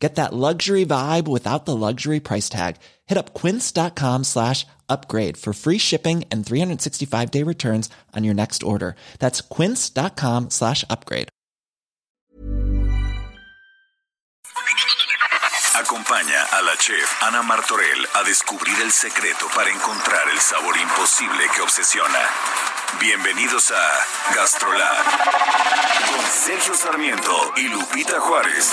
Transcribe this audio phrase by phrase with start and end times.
[0.00, 2.76] Get that luxury vibe without the luxury price tag.
[3.06, 8.62] Hit up quince.com slash upgrade for free shipping and 365 day returns on your next
[8.62, 8.96] order.
[9.18, 11.28] That's quince.com slash upgrade.
[15.80, 21.44] Acompaña a la chef Ana Martorell a descubrir el secreto para encontrar el sabor imposible
[21.54, 22.20] que obsesiona.
[23.00, 25.04] Bienvenidos a Gastrolab
[26.10, 28.72] con Sergio Sarmiento y Lupita Juárez.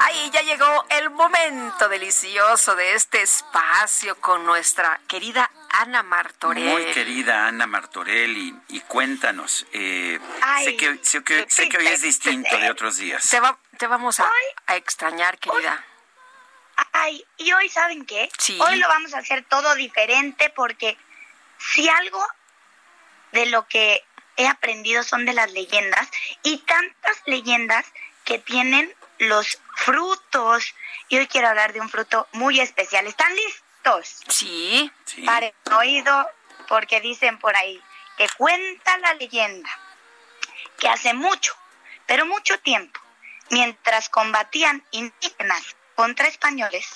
[0.00, 6.64] Ay, ya llegó el momento delicioso de este espacio con nuestra querida Ana Martorell.
[6.64, 8.36] Muy querida Ana Martorell,
[8.68, 10.18] y, cuéntanos, eh,
[10.64, 13.28] sé, que, sé, que, sé, que, hoy es distinto de otros días.
[13.28, 13.40] Te,
[13.78, 14.30] te vamos a,
[14.66, 15.84] a, extrañar, querida.
[16.92, 18.28] ay, y hoy, ¿saben qué?
[18.58, 20.98] Hoy lo vamos a hacer todo diferente porque
[21.58, 22.26] si algo
[23.32, 24.04] de lo que
[24.36, 26.08] he aprendido son de las leyendas
[26.42, 27.86] y tantas leyendas
[28.24, 30.74] que tienen los frutos.
[31.08, 33.06] Y hoy quiero hablar de un fruto muy especial.
[33.06, 34.20] ¿Están listos?
[34.28, 34.90] Sí.
[35.04, 35.22] sí.
[35.22, 36.28] Para el oído,
[36.68, 37.82] porque dicen por ahí
[38.16, 39.70] que cuenta la leyenda
[40.78, 41.54] que hace mucho,
[42.06, 43.00] pero mucho tiempo,
[43.50, 46.86] mientras combatían indígenas contra españoles,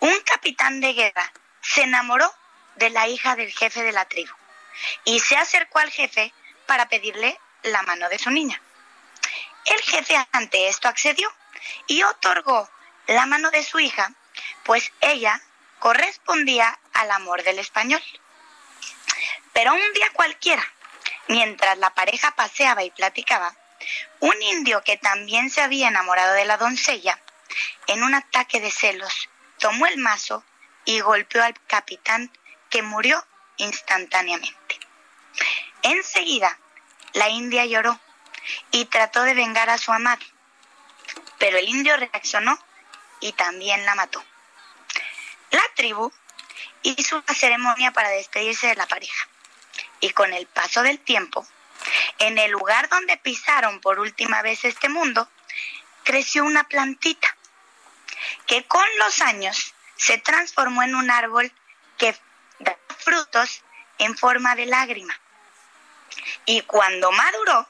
[0.00, 2.32] un capitán de guerra se enamoró
[2.76, 4.32] de la hija del jefe de la tribu
[5.04, 6.32] y se acercó al jefe
[6.66, 8.60] para pedirle la mano de su niña.
[9.64, 11.32] El jefe ante esto accedió
[11.86, 12.68] y otorgó
[13.06, 14.12] la mano de su hija,
[14.64, 15.40] pues ella
[15.78, 18.02] correspondía al amor del español.
[19.52, 20.64] Pero un día cualquiera,
[21.28, 23.54] mientras la pareja paseaba y platicaba,
[24.20, 27.20] un indio que también se había enamorado de la doncella,
[27.86, 30.44] en un ataque de celos, tomó el mazo
[30.84, 32.30] y golpeó al capitán
[32.70, 33.24] que murió
[33.56, 34.81] instantáneamente.
[35.82, 36.58] Enseguida,
[37.12, 37.98] la india lloró
[38.70, 40.24] y trató de vengar a su amado,
[41.38, 42.56] pero el indio reaccionó
[43.20, 44.24] y también la mató.
[45.50, 46.12] La tribu
[46.82, 49.28] hizo una ceremonia para despedirse de la pareja
[50.00, 51.46] y con el paso del tiempo,
[52.18, 55.28] en el lugar donde pisaron por última vez este mundo,
[56.04, 57.36] creció una plantita
[58.46, 61.52] que con los años se transformó en un árbol
[61.98, 62.16] que
[62.60, 63.62] da frutos
[63.98, 65.18] en forma de lágrima
[66.44, 67.68] y cuando maduró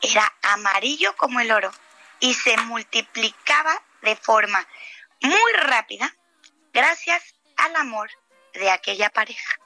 [0.00, 1.70] era amarillo como el oro
[2.20, 4.66] y se multiplicaba de forma
[5.20, 6.14] muy rápida
[6.72, 8.10] gracias al amor
[8.54, 9.58] de aquella pareja.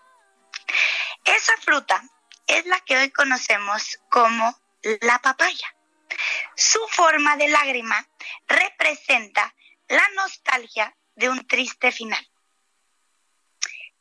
[1.24, 2.02] Esa fruta
[2.46, 4.58] es la que hoy conocemos como
[5.00, 5.74] la papaya.
[6.54, 8.06] Su forma de lágrima
[8.46, 9.54] representa
[9.88, 12.26] la nostalgia de un triste final.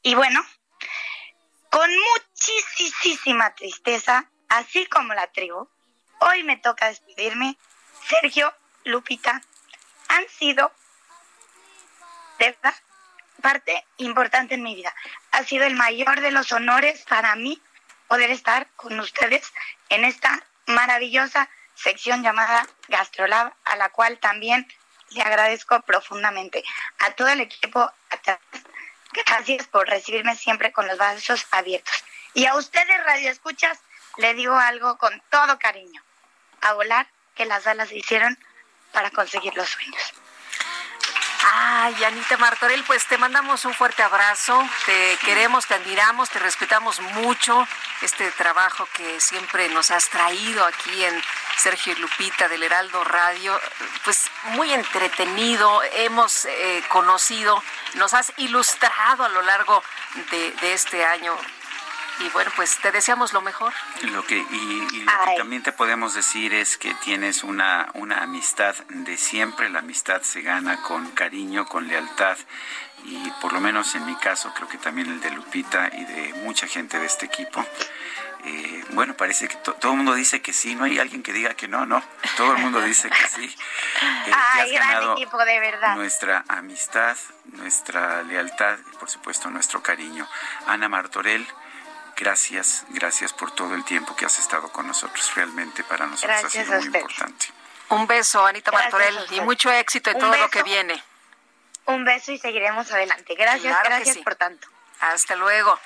[0.02, 0.46] Y bueno,
[1.72, 1.90] con
[2.54, 5.68] muchísima tristeza, así como la tribu,
[6.20, 7.58] hoy me toca despedirme.
[8.08, 9.42] Sergio, Lupita,
[10.10, 10.72] han sido,
[12.40, 12.76] de verdad,
[13.42, 14.94] parte importante en mi vida.
[15.32, 17.62] Ha sido el mayor de los honores para mí
[18.08, 19.52] poder estar con ustedes
[19.90, 24.68] en esta maravillosa sección llamada Gastrolab, a la cual también
[25.10, 26.64] le agradezco profundamente.
[27.00, 27.92] A todo el equipo,
[29.16, 32.04] Gracias por recibirme siempre con los brazos abiertos.
[32.36, 33.80] Y a ustedes, Radio Escuchas,
[34.18, 36.04] le digo algo con todo cariño.
[36.62, 38.38] A volar, que las alas hicieron
[38.92, 40.14] para conseguir los sueños.
[41.54, 47.00] Ay, Anita Martorell, pues te mandamos un fuerte abrazo, te queremos, te admiramos, te respetamos
[47.00, 47.66] mucho
[48.02, 51.24] este trabajo que siempre nos has traído aquí en
[51.56, 53.58] Sergio y Lupita del Heraldo Radio,
[54.04, 57.64] pues muy entretenido, hemos eh, conocido,
[57.94, 59.82] nos has ilustrado a lo largo
[60.32, 61.38] de este año
[62.20, 63.74] y bueno, pues te deseamos lo mejor.
[64.04, 68.76] Lo que, y, lo que también te podemos decir es que tienes una, una amistad
[68.90, 72.38] de siempre, la amistad se gana con cariño, con lealtad
[73.04, 76.34] y por lo menos en mi caso creo que también el de Lupita y de
[76.44, 77.66] mucha gente de este equipo.
[78.46, 81.56] Eh, bueno, parece que todo el mundo dice que sí, no hay alguien que diga
[81.56, 82.04] que no, no,
[82.38, 83.46] todo el mundo dice que sí.
[83.46, 85.96] Eh, Ay, gran equipo, de verdad.
[85.96, 90.28] Nuestra amistad, nuestra lealtad y por supuesto nuestro cariño.
[90.68, 91.48] Ana Martorell,
[92.16, 95.34] gracias, gracias por todo el tiempo que has estado con nosotros.
[95.36, 97.48] Realmente para nosotros ha sido muy importante.
[97.90, 101.02] Un beso, Anita Martorell, y mucho éxito en todo lo que viene.
[101.86, 103.36] Un beso y seguiremos adelante.
[103.36, 104.68] Gracias, gracias por tanto.
[105.02, 105.80] Hasta luego.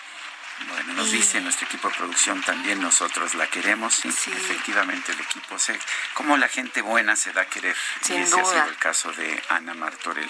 [0.68, 5.58] Bueno, nos dice nuestro equipo de producción también, nosotros la queremos y efectivamente el equipo
[5.58, 5.80] se,
[6.14, 7.76] como la gente buena se da a querer.
[8.10, 10.30] y ese ha sido el caso de Ana Martorell.